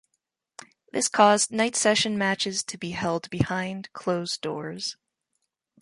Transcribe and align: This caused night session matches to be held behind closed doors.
This 0.91 1.07
caused 1.07 1.51
night 1.51 1.75
session 1.75 2.17
matches 2.17 2.63
to 2.63 2.75
be 2.79 2.89
held 2.89 3.29
behind 3.29 3.93
closed 3.93 4.41
doors. 4.41 4.97